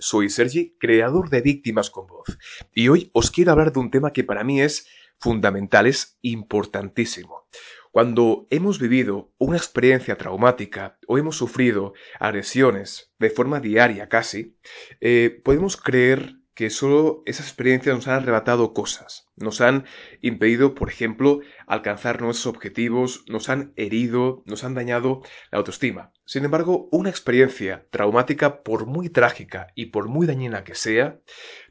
Soy 0.00 0.30
Sergi, 0.30 0.76
creador 0.78 1.30
de 1.30 1.40
Víctimas 1.40 1.90
con 1.90 2.06
Voz, 2.06 2.38
y 2.74 2.88
hoy 2.88 3.10
os 3.12 3.30
quiero 3.30 3.52
hablar 3.52 3.72
de 3.72 3.80
un 3.80 3.90
tema 3.90 4.12
que 4.12 4.24
para 4.24 4.44
mí 4.44 4.60
es 4.60 4.86
fundamental, 5.18 5.86
es 5.86 6.18
importantísimo. 6.22 7.48
Cuando 7.90 8.46
hemos 8.50 8.78
vivido 8.78 9.32
una 9.38 9.56
experiencia 9.56 10.16
traumática 10.16 10.98
o 11.06 11.18
hemos 11.18 11.36
sufrido 11.36 11.94
agresiones 12.20 13.12
de 13.18 13.30
forma 13.30 13.60
diaria 13.60 14.08
casi, 14.08 14.56
eh, 15.00 15.40
podemos 15.44 15.76
creer 15.76 16.37
que 16.58 16.70
solo 16.70 17.22
esas 17.24 17.46
experiencias 17.46 17.94
nos 17.94 18.08
han 18.08 18.14
arrebatado 18.14 18.74
cosas, 18.74 19.30
nos 19.36 19.60
han 19.60 19.84
impedido, 20.22 20.74
por 20.74 20.88
ejemplo, 20.88 21.38
alcanzar 21.68 22.20
nuestros 22.20 22.52
objetivos, 22.52 23.22
nos 23.28 23.48
han 23.48 23.72
herido, 23.76 24.42
nos 24.44 24.64
han 24.64 24.74
dañado 24.74 25.22
la 25.52 25.58
autoestima. 25.58 26.10
Sin 26.24 26.44
embargo, 26.44 26.88
una 26.90 27.10
experiencia 27.10 27.86
traumática, 27.90 28.64
por 28.64 28.86
muy 28.86 29.08
trágica 29.08 29.68
y 29.76 29.86
por 29.86 30.08
muy 30.08 30.26
dañina 30.26 30.64
que 30.64 30.74
sea, 30.74 31.20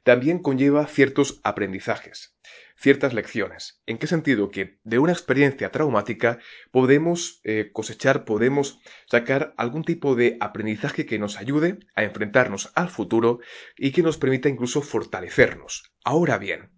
también 0.08 0.40
conlleva 0.40 0.88
ciertos 0.88 1.42
aprendizajes 1.44 2.34
ciertas 2.80 3.14
lecciones. 3.14 3.82
¿En 3.88 3.98
qué 3.98 4.06
sentido? 4.06 4.52
Que 4.52 4.78
de 4.84 5.00
una 5.00 5.12
experiencia 5.12 5.72
traumática 5.72 6.38
podemos 6.72 7.42
eh, 7.44 7.72
cosechar, 7.74 8.24
podemos 8.24 8.80
sacar 9.08 9.56
algún 9.58 9.84
tipo 9.84 10.16
de 10.16 10.38
aprendizaje 10.40 11.08
que 11.08 11.18
nos 11.18 11.38
ayude 11.38 11.80
a 11.96 12.04
enfrentarnos 12.04 12.72
al 12.76 12.90
futuro 12.90 13.40
y 13.76 13.92
que 13.92 14.04
nos 14.04 14.18
permita 14.18 14.48
incluso 14.48 14.84
fortalecernos. 14.84 15.92
Ahora 16.06 16.38
bien, 16.38 16.70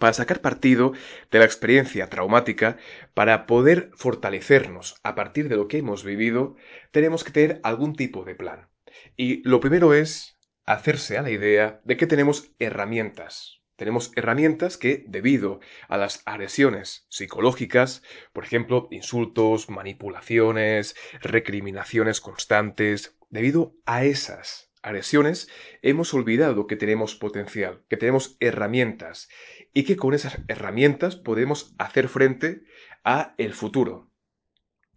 para 0.00 0.12
sacar 0.12 0.40
partido 0.40 0.92
de 1.30 1.38
la 1.38 1.44
experiencia 1.44 2.10
traumática, 2.10 2.76
para 3.14 3.46
poder 3.46 3.90
fortalecernos 3.94 4.96
a 5.04 5.14
partir 5.14 5.48
de 5.48 5.54
lo 5.56 5.68
que 5.68 5.78
hemos 5.78 6.02
vivido, 6.02 6.56
tenemos 6.90 7.22
que 7.22 7.30
tener 7.30 7.60
algún 7.62 7.94
tipo 7.94 8.24
de 8.24 8.34
plan. 8.34 8.68
Y 9.16 9.48
lo 9.48 9.60
primero 9.60 9.94
es 9.94 10.33
hacerse 10.64 11.18
a 11.18 11.22
la 11.22 11.30
idea 11.30 11.80
de 11.84 11.96
que 11.96 12.06
tenemos 12.06 12.52
herramientas, 12.58 13.64
tenemos 13.76 14.12
herramientas 14.14 14.78
que, 14.78 15.04
debido 15.08 15.58
a 15.88 15.96
las 15.96 16.22
agresiones 16.26 17.06
psicológicas, 17.08 18.02
por 18.32 18.44
ejemplo, 18.44 18.86
insultos, 18.92 19.68
manipulaciones, 19.68 20.94
recriminaciones 21.20 22.20
constantes, 22.20 23.16
debido 23.30 23.74
a 23.84 24.04
esas 24.04 24.70
agresiones, 24.82 25.48
hemos 25.82 26.14
olvidado 26.14 26.68
que 26.68 26.76
tenemos 26.76 27.16
potencial, 27.16 27.82
que 27.88 27.96
tenemos 27.96 28.36
herramientas 28.38 29.28
y 29.72 29.82
que 29.82 29.96
con 29.96 30.14
esas 30.14 30.38
herramientas 30.46 31.16
podemos 31.16 31.74
hacer 31.78 32.08
frente 32.08 32.62
a 33.02 33.34
el 33.38 33.54
futuro. 33.54 34.08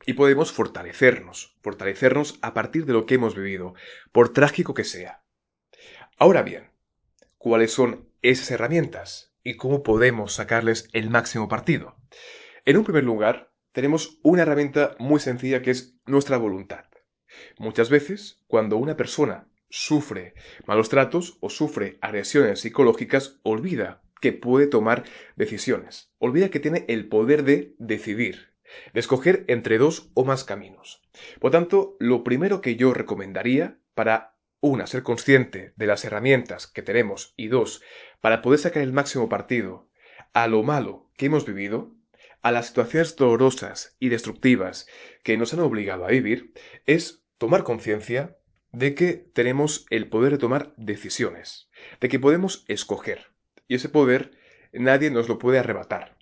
Y 0.05 0.13
podemos 0.13 0.51
fortalecernos, 0.51 1.57
fortalecernos 1.63 2.37
a 2.43 2.53
partir 2.53 2.85
de 2.85 2.93
lo 2.93 3.07
que 3.07 3.15
hemos 3.15 3.35
vivido, 3.35 3.73
por 4.11 4.29
trágico 4.29 4.75
que 4.75 4.83
sea. 4.83 5.23
Ahora 6.17 6.41
bien, 6.41 6.71
¿cuáles 7.37 7.71
son 7.71 8.09
esas 8.21 8.51
herramientas 8.51 9.33
y 9.43 9.55
cómo 9.55 9.83
podemos 9.83 10.33
sacarles 10.33 10.89
el 10.91 11.09
máximo 11.09 11.47
partido. 11.47 11.95
En 12.65 12.75
un 12.75 12.83
primer 12.83 13.05
lugar, 13.05 13.53
tenemos 13.71 14.19
una 14.23 14.41
herramienta 14.41 14.95
muy 14.99 15.21
sencilla 15.21 15.61
que 15.61 15.71
es 15.71 15.95
nuestra 16.05 16.37
voluntad. 16.37 16.85
Muchas 17.57 17.89
veces, 17.89 18.41
cuando 18.47 18.75
una 18.75 18.97
persona 18.97 19.47
sufre 19.69 20.33
malos 20.65 20.89
tratos 20.89 21.37
o 21.39 21.49
sufre 21.49 21.97
agresiones 22.01 22.59
psicológicas, 22.59 23.39
olvida 23.43 24.01
que 24.19 24.33
puede 24.33 24.67
tomar 24.67 25.05
decisiones, 25.35 26.11
olvida 26.17 26.49
que 26.49 26.59
tiene 26.59 26.83
el 26.89 27.07
poder 27.07 27.43
de 27.43 27.75
decidir, 27.77 28.53
de 28.93 28.99
escoger 28.99 29.45
entre 29.47 29.77
dos 29.77 30.09
o 30.13 30.25
más 30.25 30.43
caminos. 30.43 31.01
Por 31.39 31.51
tanto, 31.51 31.95
lo 31.99 32.23
primero 32.23 32.59
que 32.59 32.75
yo 32.75 32.93
recomendaría 32.93 33.79
para 33.93 34.36
una, 34.59 34.87
ser 34.87 35.03
consciente 35.03 35.73
de 35.75 35.87
las 35.87 36.03
herramientas 36.05 36.67
que 36.67 36.81
tenemos 36.81 37.33
y 37.37 37.47
dos, 37.47 37.81
para 38.21 38.41
poder 38.41 38.59
sacar 38.59 38.83
el 38.83 38.93
máximo 38.93 39.29
partido 39.29 39.89
a 40.33 40.47
lo 40.47 40.63
malo 40.63 41.09
que 41.15 41.27
hemos 41.27 41.45
vivido, 41.45 41.93
a 42.41 42.51
las 42.51 42.67
situaciones 42.67 43.15
dolorosas 43.15 43.95
y 43.99 44.09
destructivas 44.09 44.87
que 45.23 45.37
nos 45.37 45.53
han 45.53 45.59
obligado 45.59 46.05
a 46.05 46.09
vivir, 46.09 46.53
es 46.85 47.23
tomar 47.37 47.63
conciencia 47.63 48.37
de 48.71 48.95
que 48.95 49.13
tenemos 49.13 49.85
el 49.89 50.09
poder 50.09 50.33
de 50.33 50.37
tomar 50.37 50.73
decisiones, 50.77 51.69
de 51.99 52.09
que 52.09 52.19
podemos 52.19 52.65
escoger. 52.67 53.27
Y 53.67 53.75
ese 53.75 53.89
poder 53.89 54.31
nadie 54.73 55.11
nos 55.11 55.27
lo 55.29 55.37
puede 55.37 55.59
arrebatar. 55.59 56.16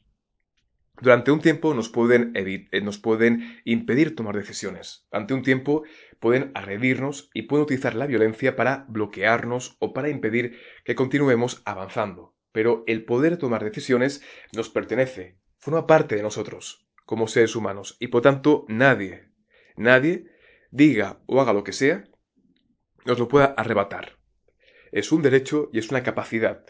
Durante 1.01 1.31
un 1.31 1.41
tiempo 1.41 1.73
nos 1.73 1.89
pueden, 1.89 2.31
eh, 2.35 2.81
nos 2.81 2.97
pueden 2.97 3.61
impedir 3.65 4.15
tomar 4.15 4.35
decisiones. 4.35 5.07
Ante 5.11 5.33
un 5.33 5.43
tiempo 5.43 5.83
pueden 6.19 6.51
agredirnos 6.55 7.29
y 7.33 7.43
pueden 7.43 7.63
utilizar 7.63 7.95
la 7.95 8.07
violencia 8.07 8.55
para 8.55 8.85
bloquearnos 8.87 9.75
o 9.79 9.93
para 9.93 10.09
impedir 10.09 10.59
que 10.85 10.95
continuemos 10.95 11.61
avanzando. 11.65 12.35
Pero 12.53 12.83
el 12.87 13.03
poder 13.03 13.31
de 13.31 13.37
tomar 13.37 13.63
decisiones 13.63 14.23
nos 14.53 14.69
pertenece, 14.69 15.37
forma 15.57 15.85
parte 15.85 16.15
de 16.15 16.23
nosotros, 16.23 16.87
como 17.05 17.27
seres 17.27 17.55
humanos, 17.55 17.97
y 17.99 18.07
por 18.07 18.21
tanto 18.21 18.65
nadie, 18.69 19.29
nadie, 19.75 20.31
diga 20.71 21.19
o 21.25 21.41
haga 21.41 21.51
lo 21.51 21.65
que 21.65 21.73
sea, 21.73 22.05
nos 23.03 23.19
lo 23.19 23.27
pueda 23.27 23.47
arrebatar. 23.57 24.17
Es 24.93 25.11
un 25.11 25.21
derecho 25.21 25.69
y 25.73 25.79
es 25.79 25.89
una 25.91 26.03
capacidad 26.03 26.65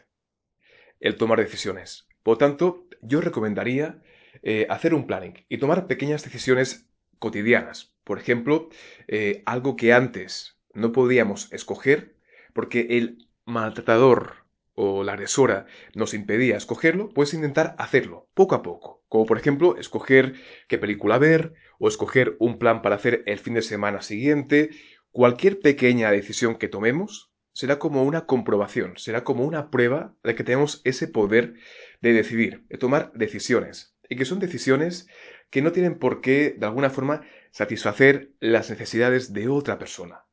el 0.99 1.17
tomar 1.17 1.39
decisiones. 1.39 2.07
Por 2.23 2.39
tanto, 2.39 2.87
yo 3.01 3.21
recomendaría 3.21 4.01
eh, 4.43 4.67
hacer 4.69 4.93
un 4.93 5.07
planning 5.07 5.45
y 5.49 5.57
tomar 5.57 5.87
pequeñas 5.87 6.23
decisiones 6.23 6.89
cotidianas. 7.19 7.95
Por 8.03 8.19
ejemplo, 8.19 8.69
eh, 9.07 9.43
algo 9.45 9.75
que 9.75 9.93
antes 9.93 10.57
no 10.73 10.91
podíamos 10.91 11.51
escoger 11.51 12.15
porque 12.53 12.87
el 12.91 13.29
maltratador 13.45 14.45
o 14.75 15.03
la 15.03 15.13
agresora 15.13 15.65
nos 15.93 16.13
impedía 16.13 16.57
escogerlo, 16.57 17.09
puedes 17.09 17.33
intentar 17.33 17.75
hacerlo 17.77 18.29
poco 18.33 18.55
a 18.55 18.61
poco. 18.61 19.03
Como 19.07 19.25
por 19.25 19.37
ejemplo, 19.37 19.77
escoger 19.77 20.35
qué 20.67 20.77
película 20.77 21.17
ver 21.17 21.53
o 21.79 21.87
escoger 21.87 22.35
un 22.39 22.59
plan 22.59 22.81
para 22.81 22.95
hacer 22.95 23.23
el 23.25 23.39
fin 23.39 23.53
de 23.53 23.61
semana 23.61 24.01
siguiente. 24.01 24.71
Cualquier 25.11 25.59
pequeña 25.59 26.11
decisión 26.11 26.55
que 26.55 26.67
tomemos 26.67 27.31
será 27.53 27.79
como 27.79 28.03
una 28.03 28.25
comprobación, 28.25 28.97
será 28.97 29.23
como 29.23 29.45
una 29.45 29.71
prueba 29.71 30.13
de 30.23 30.35
que 30.35 30.43
tenemos 30.43 30.81
ese 30.83 31.07
poder 31.07 31.53
de 32.01 32.11
decidir, 32.11 32.65
de 32.67 32.77
tomar 32.77 33.13
decisiones 33.13 33.94
y 34.09 34.15
que 34.15 34.25
son 34.25 34.39
decisiones 34.39 35.07
que 35.49 35.61
no 35.61 35.71
tienen 35.71 35.97
por 35.97 36.21
qué, 36.21 36.55
de 36.57 36.65
alguna 36.65 36.89
forma, 36.89 37.21
satisfacer 37.51 38.31
las 38.39 38.69
necesidades 38.69 39.33
de 39.33 39.47
otra 39.47 39.77
persona. 39.77 40.25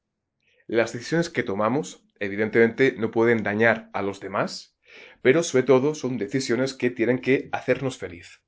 Las 0.66 0.92
decisiones 0.92 1.30
que 1.30 1.42
tomamos, 1.42 2.04
evidentemente, 2.18 2.94
no 2.98 3.10
pueden 3.10 3.42
dañar 3.42 3.90
a 3.92 4.02
los 4.02 4.20
demás, 4.20 4.76
pero 5.22 5.42
sobre 5.42 5.64
todo 5.64 5.94
son 5.94 6.18
decisiones 6.18 6.74
que 6.74 6.90
tienen 6.90 7.18
que 7.18 7.48
hacernos 7.52 7.98
feliz. 7.98 8.42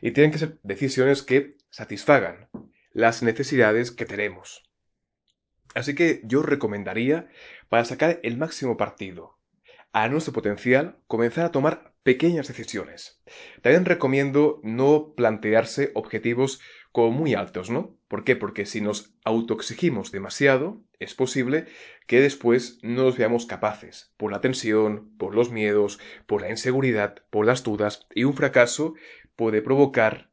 Y 0.00 0.12
tienen 0.12 0.30
que 0.30 0.38
ser 0.38 0.58
decisiones 0.62 1.22
que 1.22 1.56
satisfagan 1.70 2.48
las 2.92 3.22
necesidades 3.22 3.90
que 3.90 4.04
tenemos. 4.04 4.62
Así 5.74 5.94
que 5.94 6.20
yo 6.24 6.42
recomendaría, 6.42 7.28
para 7.68 7.84
sacar 7.84 8.20
el 8.22 8.36
máximo 8.36 8.76
partido 8.76 9.38
a 9.92 10.08
nuestro 10.08 10.32
potencial, 10.32 10.98
comenzar 11.06 11.44
a 11.44 11.52
tomar 11.52 11.92
pequeñas 12.02 12.48
decisiones. 12.48 13.22
También 13.62 13.84
recomiendo 13.84 14.60
no 14.62 15.14
plantearse 15.16 15.92
objetivos 15.94 16.60
como 16.90 17.10
muy 17.10 17.34
altos, 17.34 17.70
¿no? 17.70 17.96
¿Por 18.08 18.24
qué? 18.24 18.36
Porque 18.36 18.66
si 18.66 18.80
nos 18.80 19.14
autoexigimos 19.24 20.12
demasiado, 20.12 20.82
es 20.98 21.14
posible 21.14 21.66
que 22.06 22.20
después 22.20 22.78
no 22.82 23.04
nos 23.04 23.16
veamos 23.16 23.46
capaces, 23.46 24.12
por 24.16 24.32
la 24.32 24.40
tensión, 24.40 25.16
por 25.16 25.34
los 25.34 25.50
miedos, 25.50 25.98
por 26.26 26.42
la 26.42 26.50
inseguridad, 26.50 27.24
por 27.30 27.46
las 27.46 27.62
dudas, 27.62 28.06
y 28.14 28.24
un 28.24 28.34
fracaso 28.34 28.94
puede 29.36 29.62
provocar 29.62 30.30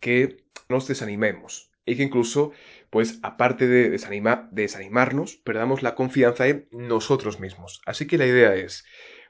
que 0.00 0.44
nos 0.68 0.86
desanimemos 0.86 1.72
y 1.84 1.96
que 1.96 2.04
incluso, 2.04 2.52
pues 2.90 3.18
aparte 3.22 3.66
de 3.66 3.90
desanimarnos, 3.90 5.36
perdamos 5.36 5.82
la 5.82 5.94
confianza 5.94 6.48
en 6.48 6.68
nosotros 6.70 7.40
mismos. 7.40 7.80
Así 7.86 8.06
que 8.06 8.18
la 8.18 8.26
idea 8.26 8.54
es, 8.54 8.84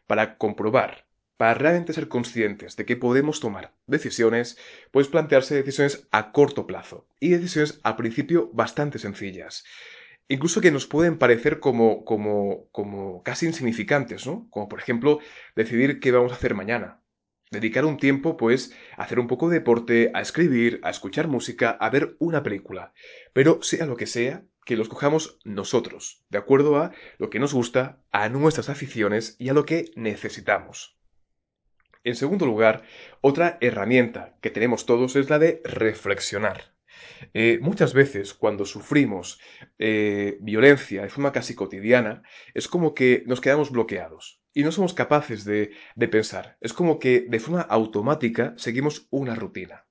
para 0.06 0.36
comprobar 0.38 1.04
para 1.40 1.54
realmente 1.54 1.94
ser 1.94 2.08
conscientes 2.08 2.76
de 2.76 2.84
que 2.84 2.96
podemos 2.96 3.40
tomar 3.40 3.72
decisiones, 3.86 4.58
pues 4.90 5.08
plantearse 5.08 5.54
decisiones 5.54 6.06
a 6.10 6.32
corto 6.32 6.66
plazo 6.66 7.08
y 7.18 7.30
decisiones 7.30 7.80
al 7.82 7.96
principio 7.96 8.50
bastante 8.52 8.98
sencillas. 8.98 9.64
Incluso 10.28 10.60
que 10.60 10.70
nos 10.70 10.86
pueden 10.86 11.16
parecer 11.16 11.58
como, 11.58 12.04
como, 12.04 12.68
como 12.72 13.22
casi 13.22 13.46
insignificantes, 13.46 14.26
¿no? 14.26 14.50
Como 14.50 14.68
por 14.68 14.80
ejemplo 14.80 15.20
decidir 15.56 15.98
qué 15.98 16.12
vamos 16.12 16.30
a 16.30 16.34
hacer 16.34 16.54
mañana. 16.54 16.99
Dedicar 17.50 17.84
un 17.84 17.96
tiempo, 17.96 18.36
pues, 18.36 18.72
a 18.96 19.02
hacer 19.02 19.18
un 19.18 19.26
poco 19.26 19.48
de 19.48 19.58
deporte, 19.58 20.12
a 20.14 20.20
escribir, 20.20 20.78
a 20.84 20.90
escuchar 20.90 21.26
música, 21.26 21.70
a 21.70 21.90
ver 21.90 22.14
una 22.20 22.44
película. 22.44 22.92
Pero 23.32 23.60
sea 23.60 23.86
lo 23.86 23.96
que 23.96 24.06
sea, 24.06 24.44
que 24.64 24.76
los 24.76 24.88
cojamos 24.88 25.40
nosotros, 25.42 26.24
de 26.28 26.38
acuerdo 26.38 26.76
a 26.76 26.92
lo 27.18 27.28
que 27.28 27.40
nos 27.40 27.52
gusta, 27.52 27.98
a 28.12 28.28
nuestras 28.28 28.68
aficiones 28.68 29.34
y 29.40 29.48
a 29.48 29.52
lo 29.52 29.64
que 29.64 29.90
necesitamos. 29.96 30.96
En 32.04 32.14
segundo 32.14 32.46
lugar, 32.46 32.84
otra 33.20 33.58
herramienta 33.60 34.36
que 34.40 34.50
tenemos 34.50 34.86
todos 34.86 35.16
es 35.16 35.28
la 35.28 35.40
de 35.40 35.60
reflexionar. 35.64 36.72
Eh, 37.34 37.58
muchas 37.60 37.94
veces 37.94 38.32
cuando 38.32 38.64
sufrimos 38.64 39.40
eh, 39.80 40.38
violencia 40.40 41.02
de 41.02 41.08
forma 41.08 41.32
casi 41.32 41.56
cotidiana, 41.56 42.22
es 42.54 42.68
como 42.68 42.94
que 42.94 43.24
nos 43.26 43.40
quedamos 43.40 43.72
bloqueados 43.72 44.39
y 44.54 44.62
no 44.62 44.72
somos 44.72 44.94
capaces 44.94 45.44
de, 45.44 45.72
de 45.94 46.08
pensar. 46.08 46.56
Es 46.60 46.72
como 46.72 46.98
que 46.98 47.26
de 47.28 47.40
forma 47.40 47.62
automática 47.62 48.54
seguimos 48.56 49.06
una 49.10 49.34
rutina. 49.34 49.86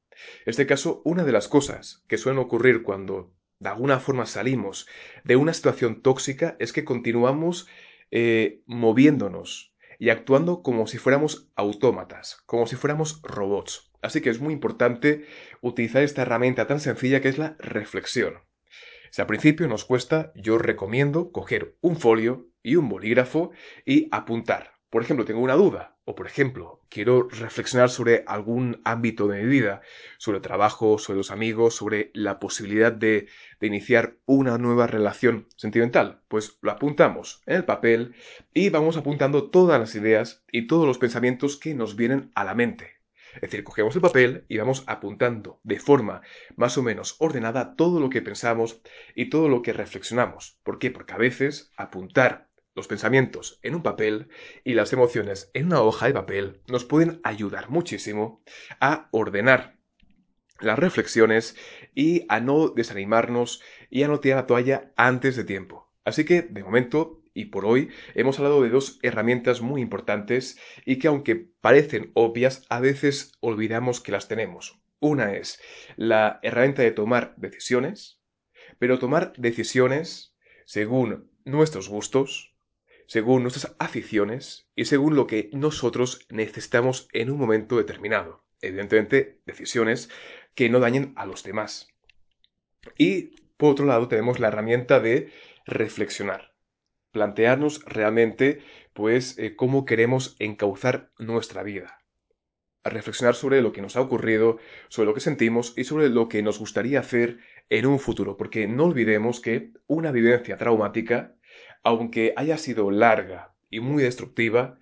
En 0.46 0.52
este 0.52 0.68
caso, 0.68 1.02
una 1.06 1.24
de 1.24 1.32
las 1.32 1.48
cosas 1.48 2.04
que 2.08 2.18
suelen 2.18 2.40
ocurrir 2.40 2.84
cuando 2.84 3.34
de 3.60 3.70
alguna 3.70 4.00
forma 4.00 4.26
salimos 4.26 4.88
de 5.24 5.36
una 5.36 5.54
situación 5.54 6.02
tóxica 6.02 6.56
es 6.60 6.74
que 6.74 6.86
continuamos 6.86 7.68
eh, 8.12 8.64
moviéndonos 8.66 9.74
y 10.00 10.10
actuando 10.10 10.64
como 10.64 10.88
si 10.88 10.98
fuéramos 10.98 11.50
autómatas, 11.56 12.42
como 12.46 12.68
si 12.68 12.76
fuéramos 12.76 13.22
robots. 13.22 13.92
Así 14.02 14.22
que 14.22 14.30
es 14.30 14.40
muy 14.40 14.54
importante 14.54 15.26
utilizar 15.62 16.04
esta 16.04 16.22
herramienta 16.22 16.68
tan 16.68 16.80
sencilla 16.80 17.22
que 17.22 17.28
es 17.28 17.38
la 17.38 17.58
reflexión. 17.60 18.40
Si 19.12 19.22
al 19.22 19.28
principio 19.28 19.68
nos 19.68 19.86
cuesta, 19.86 20.32
yo 20.36 20.58
recomiendo 20.58 21.32
coger 21.32 21.78
un 21.82 21.98
folio 21.98 22.50
y 22.64 22.76
un 22.76 22.90
bolígrafo 22.90 23.52
y 23.86 24.08
apuntar. 24.12 24.80
Por 24.90 25.04
ejemplo, 25.04 25.26
tengo 25.26 25.42
una 25.42 25.54
duda, 25.54 25.98
o 26.04 26.16
por 26.16 26.26
ejemplo, 26.26 26.82
quiero 26.90 27.30
reflexionar 27.30 27.92
sobre 27.92 28.24
algún 28.26 28.82
ámbito 28.84 29.28
de 29.28 29.44
mi 29.44 29.48
vida, 29.48 29.82
sobre 30.18 30.38
el 30.38 30.42
trabajo, 30.42 30.98
sobre 30.98 31.18
los 31.18 31.30
amigos, 31.30 31.76
sobre 31.76 32.10
la 32.16 32.40
posibilidad 32.40 32.92
de, 32.92 33.28
de, 33.60 33.68
iniciar 33.68 34.18
una 34.26 34.58
nueva 34.58 34.88
relación 34.88 35.48
sentimental. 35.56 36.24
Pues 36.28 36.58
lo 36.62 36.72
apuntamos 36.72 37.44
en 37.46 37.58
el 37.58 37.66
papel 37.66 38.16
y 38.52 38.70
vamos 38.70 38.98
apuntando 38.98 39.52
todas 39.52 39.80
las 39.80 39.94
ideas 39.94 40.44
y 40.52 40.66
todos 40.66 40.88
los 40.88 40.98
pensamientos 40.98 41.58
que 41.58 41.76
nos 41.76 41.96
vienen 41.96 42.32
a 42.34 42.44
la 42.44 42.56
mente. 42.56 42.99
Es 43.36 43.42
decir, 43.42 43.64
cogemos 43.64 43.96
el 43.96 44.02
papel 44.02 44.46
y 44.48 44.58
vamos 44.58 44.84
apuntando 44.88 45.60
de 45.64 45.80
forma 45.80 46.22
más 46.56 46.78
o 46.78 46.84
menos 46.84 47.16
ordenada 47.20 47.76
todo 47.76 48.00
lo 48.00 48.10
que 48.10 48.22
pensamos 48.22 48.82
y 49.16 49.30
todo 49.30 49.50
lo 49.50 49.62
que 49.62 49.74
reflexionamos. 49.74 50.60
¿Por 50.64 50.80
qué? 50.80 50.92
Porque 50.92 51.14
a 51.14 51.18
veces 51.18 51.72
apuntar 51.78 52.50
los 52.76 52.88
pensamientos 52.88 53.60
en 53.62 53.76
un 53.76 53.84
papel 53.84 54.30
y 54.64 54.74
las 54.74 54.94
emociones 54.94 55.52
en 55.54 55.68
una 55.68 55.82
hoja 55.82 56.08
de 56.08 56.14
papel 56.14 56.62
nos 56.68 56.86
pueden 56.86 57.20
ayudar 57.24 57.70
muchísimo 57.70 58.44
a 58.80 59.10
ordenar 59.12 59.78
las 60.60 60.80
reflexiones 60.80 61.56
y 61.96 62.26
a 62.30 62.40
no 62.40 62.70
desanimarnos 62.70 63.62
y 63.90 64.04
a 64.04 64.08
no 64.08 64.20
tirar 64.20 64.40
la 64.40 64.48
toalla 64.48 64.94
antes 64.96 65.36
de 65.36 65.44
tiempo. 65.44 65.92
Así 66.06 66.26
que, 66.26 66.42
de 66.42 66.64
momento 66.64 67.19
y 67.40 67.46
por 67.46 67.66
hoy, 67.66 67.90
hemos 68.16 68.38
hablado 68.38 68.62
de 68.62 68.70
dos 68.70 69.00
herramientas 69.02 69.62
muy 69.62 69.82
importantes 69.82 70.60
y 70.86 71.00
que 71.00 71.08
aunque 71.08 71.38
parecen 71.38 72.12
obvias, 72.14 72.66
a 72.68 72.82
veces 72.82 73.32
olvidamos 73.40 74.02
que 74.02 74.12
las 74.12 74.28
tenemos. 74.28 74.82
Una 75.00 75.34
es 75.36 75.62
la 75.96 76.42
herramienta 76.44 76.82
de 76.82 76.92
tomar 76.92 77.34
decisiones, 77.38 78.20
pero 78.78 79.00
tomar 79.00 79.32
decisiones 79.38 80.36
según 80.66 81.32
nuestros 81.46 81.88
gustos, 81.88 82.58
según 83.08 83.44
nuestras 83.44 83.74
aficiones 83.80 84.68
y 84.76 84.84
según 84.84 85.16
lo 85.16 85.26
que 85.26 85.50
nosotros 85.54 86.28
necesitamos 86.30 87.08
en 87.14 87.32
un 87.32 87.38
momento 87.38 87.78
determinado. 87.78 88.44
Evidentemente, 88.62 89.40
decisiones 89.46 90.10
que 90.56 90.68
no 90.68 90.82
dañen 90.82 91.14
a 91.16 91.26
los 91.26 91.44
demás. 91.44 91.88
Y, 92.98 93.36
por 93.56 93.72
otro 93.72 93.86
lado, 93.86 94.10
tenemos 94.10 94.42
la 94.42 94.50
herramienta 94.50 95.00
de 95.00 95.32
reflexionar. 95.66 96.49
Plantearnos 97.12 97.84
realmente, 97.86 98.62
pues, 98.94 99.38
eh, 99.38 99.56
cómo 99.56 99.86
queremos 99.86 100.36
encauzar 100.40 101.12
nuestra 101.18 101.64
vida. 101.64 102.04
A 102.84 102.90
reflexionar 102.90 103.36
sobre 103.36 103.62
lo 103.62 103.72
que 103.72 103.82
nos 103.82 103.96
ha 103.96 104.02
ocurrido, 104.02 104.58
sobre 104.88 105.08
lo 105.08 105.14
que 105.14 105.20
sentimos 105.20 105.74
y 105.76 105.84
sobre 105.84 106.10
lo 106.10 106.30
que 106.30 106.42
nos 106.42 106.60
gustaría 106.60 107.00
hacer 107.00 107.40
en 107.70 107.86
un 107.86 108.00
futuro, 108.00 108.38
porque 108.38 108.68
no 108.68 108.86
olvidemos 108.86 109.42
que 109.42 109.74
una 109.88 110.12
vivencia 110.12 110.58
traumática 110.58 111.36
aunque 111.84 112.34
haya 112.36 112.58
sido 112.58 112.92
larga 112.92 113.56
y 113.70 113.80
muy 113.80 114.04
destructiva, 114.04 114.80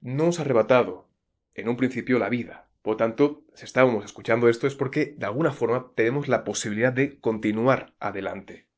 no 0.00 0.26
nos 0.26 0.38
ha 0.38 0.42
arrebatado 0.42 1.08
en 1.54 1.68
un 1.68 1.76
principio 1.76 2.18
la 2.18 2.28
vida. 2.28 2.68
Por 2.82 2.96
tanto, 2.96 3.44
si 3.54 3.64
estábamos 3.64 4.04
escuchando 4.04 4.48
esto 4.48 4.66
es 4.66 4.74
porque 4.74 5.14
de 5.18 5.26
alguna 5.26 5.52
forma 5.52 5.92
tenemos 5.94 6.28
la 6.28 6.44
posibilidad 6.44 6.92
de 6.92 7.18
continuar 7.20 7.94
adelante, 7.98 8.68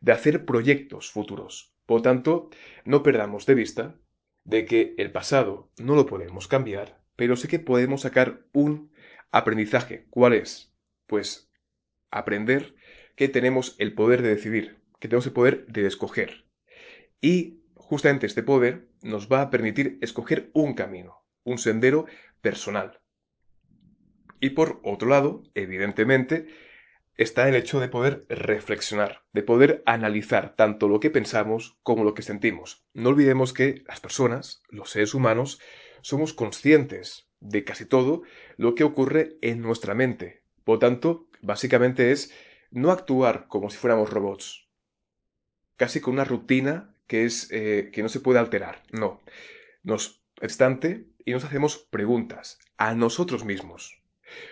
de 0.00 0.12
hacer 0.12 0.44
proyectos 0.44 1.10
futuros. 1.10 1.71
Por 1.86 2.02
tanto, 2.02 2.50
no 2.84 3.02
perdamos 3.02 3.46
de 3.46 3.54
vista 3.54 3.96
de 4.44 4.64
que 4.64 4.94
el 4.98 5.12
pasado 5.12 5.70
no 5.78 5.94
lo 5.94 6.06
podemos 6.06 6.48
cambiar, 6.48 7.00
pero 7.16 7.36
sí 7.36 7.48
que 7.48 7.58
podemos 7.58 8.02
sacar 8.02 8.44
un 8.52 8.90
aprendizaje. 9.30 10.06
¿Cuál 10.10 10.34
es? 10.34 10.72
Pues 11.06 11.50
aprender 12.10 12.74
que 13.16 13.28
tenemos 13.28 13.76
el 13.78 13.94
poder 13.94 14.22
de 14.22 14.30
decidir, 14.30 14.78
que 14.98 15.08
tenemos 15.08 15.26
el 15.26 15.32
poder 15.32 15.66
de 15.66 15.86
escoger, 15.86 16.46
y 17.20 17.62
justamente 17.74 18.26
este 18.26 18.42
poder 18.42 18.88
nos 19.02 19.30
va 19.30 19.42
a 19.42 19.50
permitir 19.50 19.98
escoger 20.00 20.50
un 20.54 20.74
camino, 20.74 21.24
un 21.44 21.58
sendero 21.58 22.06
personal. 22.40 23.00
Y 24.40 24.50
por 24.50 24.80
otro 24.82 25.08
lado, 25.08 25.44
evidentemente, 25.54 26.48
está 27.22 27.48
el 27.48 27.54
hecho 27.54 27.80
de 27.80 27.88
poder 27.88 28.26
reflexionar, 28.28 29.24
de 29.32 29.42
poder 29.42 29.82
analizar 29.86 30.54
tanto 30.56 30.88
lo 30.88 31.00
que 31.00 31.10
pensamos 31.10 31.78
como 31.82 32.04
lo 32.04 32.14
que 32.14 32.22
sentimos. 32.22 32.84
No 32.92 33.10
olvidemos 33.10 33.52
que 33.52 33.82
las 33.86 34.00
personas, 34.00 34.62
los 34.68 34.90
seres 34.90 35.14
humanos, 35.14 35.60
somos 36.02 36.32
conscientes 36.32 37.28
de 37.40 37.64
casi 37.64 37.86
todo 37.86 38.22
lo 38.56 38.74
que 38.74 38.84
ocurre 38.84 39.38
en 39.40 39.60
nuestra 39.62 39.94
mente. 39.94 40.44
Por 40.64 40.78
tanto, 40.78 41.28
básicamente 41.40 42.12
es 42.12 42.32
no 42.70 42.90
actuar 42.90 43.46
como 43.48 43.70
si 43.70 43.76
fuéramos 43.76 44.10
robots, 44.10 44.68
casi 45.76 46.00
con 46.00 46.14
una 46.14 46.24
rutina 46.24 46.96
que 47.06 47.24
es 47.24 47.48
eh, 47.50 47.90
que 47.92 48.02
no 48.02 48.08
se 48.08 48.20
puede 48.20 48.38
alterar. 48.38 48.82
No. 48.90 49.20
Nos 49.82 50.24
instante 50.40 51.08
y 51.24 51.32
nos 51.32 51.44
hacemos 51.44 51.78
preguntas 51.78 52.58
a 52.76 52.94
nosotros 52.94 53.44
mismos 53.44 54.01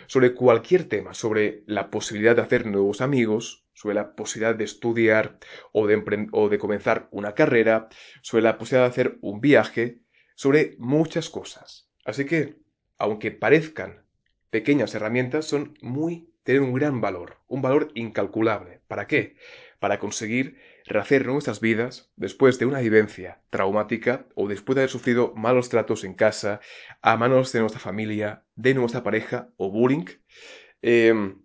sobre 0.06 0.34
cualquier 0.34 0.84
tema, 0.84 1.14
sobre 1.14 1.62
la 1.66 1.90
posibilidad 1.90 2.36
de 2.36 2.42
hacer 2.42 2.66
nuevos 2.66 3.00
amigos, 3.00 3.64
sobre 3.72 3.94
la 3.94 4.14
posibilidad 4.14 4.54
de 4.54 4.64
estudiar 4.64 5.38
o 5.72 5.86
de, 5.86 6.58
comenzar 6.58 7.08
una 7.10 7.34
carrera, 7.34 7.88
sobre 8.22 8.42
la 8.42 8.58
posibilidad 8.58 8.86
de 8.86 8.90
hacer 8.90 9.18
un 9.22 9.40
viaje, 9.40 10.00
sobre 10.34 10.76
muchas 10.78 11.30
cosas. 11.30 11.90
Así 12.04 12.24
que, 12.24 12.58
aunque 12.98 13.30
parezcan 13.30 14.04
pequeñas 14.50 14.94
herramientas, 14.94 15.46
son 15.46 15.78
muy, 15.80 16.29
tienen 16.50 16.68
un 16.68 16.74
gran 16.74 17.00
valor, 17.00 17.36
un 17.46 17.62
valor 17.62 17.92
incalculable. 17.94 18.80
¿Para 18.88 19.06
qué? 19.06 19.36
Para 19.78 20.00
conseguir 20.00 20.58
rehacer 20.84 21.24
nuestras 21.24 21.60
vidas 21.60 22.10
después 22.16 22.58
de 22.58 22.66
una 22.66 22.80
vivencia 22.80 23.40
traumática 23.50 24.26
o 24.34 24.48
después 24.48 24.74
de 24.74 24.82
haber 24.82 24.90
sufrido 24.90 25.32
malos 25.36 25.68
tratos 25.68 26.02
en 26.02 26.14
casa, 26.14 26.60
a 27.02 27.16
manos 27.16 27.52
de 27.52 27.60
nuestra 27.60 27.80
familia, 27.80 28.44
de 28.56 28.74
nuestra 28.74 29.04
pareja 29.04 29.50
o 29.58 29.70
bullying. 29.70 30.06
Em, 30.82 31.40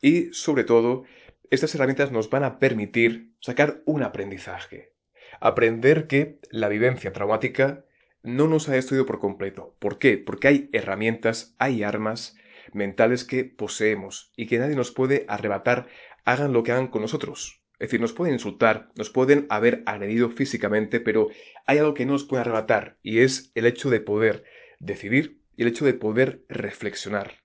y 0.00 0.32
sobre 0.32 0.62
todo, 0.62 1.02
estas 1.50 1.74
herramientas 1.74 2.12
nos 2.12 2.30
van 2.30 2.44
a 2.44 2.60
permitir 2.60 3.34
sacar 3.40 3.82
un 3.84 4.04
aprendizaje. 4.04 4.94
Aprender 5.40 6.06
que 6.06 6.38
la 6.50 6.68
vivencia 6.68 7.12
traumática 7.12 7.84
no 8.22 8.46
nos 8.46 8.68
ha 8.68 8.74
destruido 8.74 9.06
por 9.06 9.18
completo. 9.18 9.74
¿Por 9.80 9.98
qué? 9.98 10.18
Porque 10.18 10.46
hay 10.46 10.70
herramientas, 10.72 11.56
hay 11.58 11.82
armas 11.82 12.36
mentales 12.74 13.24
que 13.24 13.44
poseemos 13.44 14.32
y 14.36 14.46
que 14.46 14.58
nadie 14.58 14.76
nos 14.76 14.90
puede 14.90 15.24
arrebatar, 15.28 15.88
hagan 16.24 16.52
lo 16.52 16.62
que 16.62 16.72
hagan 16.72 16.88
con 16.88 17.02
nosotros. 17.02 17.62
Es 17.74 17.88
decir, 17.88 18.00
nos 18.00 18.12
pueden 18.12 18.34
insultar, 18.34 18.90
nos 18.94 19.08
pueden 19.08 19.46
haber 19.48 19.82
agredido 19.86 20.28
físicamente, 20.28 21.00
pero 21.00 21.28
hay 21.66 21.78
algo 21.78 21.94
que 21.94 22.04
no 22.04 22.12
nos 22.12 22.24
puede 22.24 22.42
arrebatar 22.42 22.98
y 23.02 23.20
es 23.20 23.52
el 23.54 23.64
hecho 23.64 23.88
de 23.88 24.00
poder 24.00 24.44
decidir 24.80 25.40
y 25.56 25.62
el 25.62 25.68
hecho 25.68 25.86
de 25.86 25.94
poder 25.94 26.44
reflexionar. 26.48 27.38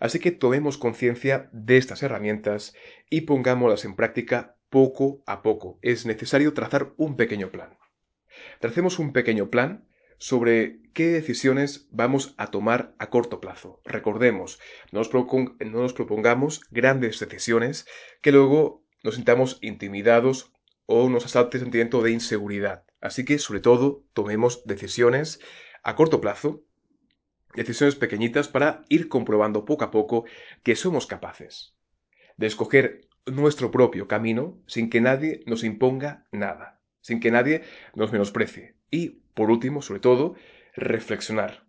Así 0.00 0.18
que 0.18 0.30
tomemos 0.30 0.76
conciencia 0.76 1.48
de 1.52 1.76
estas 1.78 2.02
herramientas 2.02 2.74
y 3.08 3.22
pongámoslas 3.22 3.84
en 3.84 3.96
práctica 3.96 4.56
poco 4.68 5.22
a 5.26 5.42
poco. 5.42 5.78
Es 5.82 6.04
necesario 6.04 6.52
trazar 6.52 6.92
un 6.96 7.16
pequeño 7.16 7.50
plan. 7.50 7.78
Tracemos 8.60 8.98
un 8.98 9.12
pequeño 9.12 9.50
plan 9.50 9.88
sobre 10.18 10.80
qué 10.92 11.08
decisiones 11.08 11.88
vamos 11.90 12.34
a 12.36 12.48
tomar 12.48 12.94
a 12.98 13.10
corto 13.10 13.40
plazo. 13.40 13.80
Recordemos, 13.84 14.58
no 14.92 15.00
nos, 15.00 15.12
no 15.12 15.80
nos 15.82 15.92
propongamos 15.92 16.60
grandes 16.70 17.18
decisiones 17.20 17.86
que 18.20 18.32
luego 18.32 18.84
nos 19.02 19.14
sintamos 19.14 19.58
intimidados 19.62 20.52
o 20.86 21.08
nos 21.08 21.24
asalte 21.24 21.58
sentimiento 21.58 22.02
de 22.02 22.10
inseguridad. 22.10 22.84
Así 23.00 23.24
que, 23.24 23.38
sobre 23.38 23.60
todo, 23.60 24.04
tomemos 24.12 24.64
decisiones 24.64 25.40
a 25.82 25.94
corto 25.94 26.20
plazo, 26.20 26.64
decisiones 27.54 27.94
pequeñitas 27.94 28.48
para 28.48 28.84
ir 28.88 29.08
comprobando 29.08 29.64
poco 29.64 29.84
a 29.84 29.90
poco 29.90 30.24
que 30.62 30.76
somos 30.76 31.06
capaces 31.06 31.74
de 32.36 32.46
escoger 32.46 33.02
nuestro 33.26 33.70
propio 33.70 34.08
camino 34.08 34.62
sin 34.66 34.90
que 34.90 35.00
nadie 35.00 35.42
nos 35.46 35.64
imponga 35.64 36.26
nada, 36.32 36.80
sin 37.00 37.20
que 37.20 37.30
nadie 37.30 37.62
nos 37.94 38.12
menosprecie. 38.12 38.77
Y, 38.90 39.20
por 39.34 39.50
último, 39.50 39.82
sobre 39.82 40.00
todo, 40.00 40.34
reflexionar. 40.74 41.64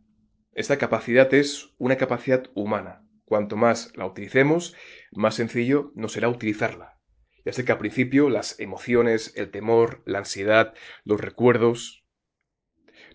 Esta 0.53 0.77
capacidad 0.77 1.33
es 1.33 1.73
una 1.77 1.97
capacidad 1.97 2.45
humana. 2.53 3.05
Cuanto 3.25 3.55
más 3.55 3.95
la 3.95 4.05
utilicemos, 4.05 4.75
más 5.11 5.35
sencillo 5.35 5.91
nos 5.95 6.13
será 6.13 6.29
utilizarla. 6.29 6.99
Ya 7.45 7.53
sé 7.53 7.63
que 7.63 7.71
al 7.71 7.77
principio 7.77 8.29
las 8.29 8.59
emociones, 8.59 9.33
el 9.35 9.51
temor, 9.51 10.01
la 10.05 10.19
ansiedad, 10.19 10.73
los 11.03 11.21
recuerdos 11.21 12.03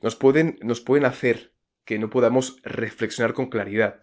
nos 0.03 0.17
pueden, 0.17 0.59
nos 0.63 0.81
pueden 0.81 1.05
hacer 1.05 1.55
que 1.85 1.99
no 1.99 2.11
podamos 2.11 2.61
reflexionar 2.63 3.35
con 3.35 3.49
claridad. 3.49 4.01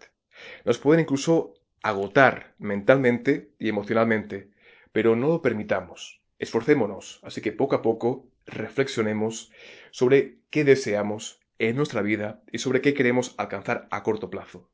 Nos 0.64 0.78
pueden 0.78 1.00
incluso 1.00 1.54
agotar 1.82 2.54
mentalmente 2.58 3.52
y 3.58 3.68
emocionalmente, 3.68 4.50
pero 4.92 5.16
no 5.16 5.28
lo 5.28 5.42
permitamos. 5.42 6.22
Esforcémonos, 6.38 7.20
así 7.22 7.40
que 7.40 7.52
poco 7.52 7.74
a 7.74 7.82
poco 7.82 8.31
reflexionemos 8.46 9.50
sobre 9.90 10.38
qué 10.50 10.64
deseamos 10.64 11.40
en 11.58 11.76
nuestra 11.76 12.02
vida 12.02 12.42
y 12.50 12.58
sobre 12.58 12.80
qué 12.80 12.94
queremos 12.94 13.34
alcanzar 13.38 13.86
a 13.90 14.02
corto 14.02 14.30
plazo. 14.30 14.70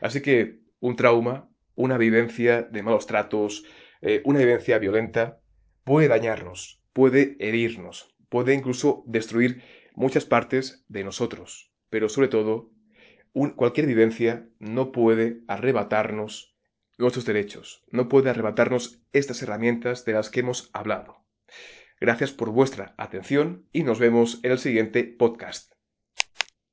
Así 0.00 0.22
que 0.22 0.60
un 0.80 0.96
trauma, 0.96 1.50
una 1.74 1.98
vivencia 1.98 2.62
de 2.62 2.82
malos 2.82 3.06
tratos, 3.06 3.64
eh, 4.00 4.22
una 4.24 4.38
vivencia 4.38 4.78
violenta, 4.78 5.40
puede 5.84 6.08
dañarnos, 6.08 6.82
puede 6.92 7.36
herirnos, 7.38 8.14
puede 8.28 8.54
incluso 8.54 9.04
destruir 9.06 9.62
muchas 9.94 10.24
partes 10.24 10.84
de 10.88 11.04
nosotros, 11.04 11.72
pero 11.90 12.08
sobre 12.08 12.28
todo, 12.28 12.70
cualquier 13.56 13.86
vivencia 13.86 14.48
no 14.58 14.92
puede 14.92 15.42
arrebatarnos 15.46 16.56
nuestros 16.98 17.24
derechos, 17.24 17.84
no 17.90 18.08
puede 18.08 18.30
arrebatarnos 18.30 19.02
estas 19.12 19.42
herramientas 19.42 20.04
de 20.04 20.12
las 20.12 20.30
que 20.30 20.40
hemos 20.40 20.70
hablado. 20.72 21.24
Gracias 22.00 22.32
por 22.32 22.50
vuestra 22.50 22.94
atención 22.96 23.66
y 23.72 23.82
nos 23.82 23.98
vemos 23.98 24.40
en 24.42 24.52
el 24.52 24.58
siguiente 24.58 25.04
podcast. 25.04 25.79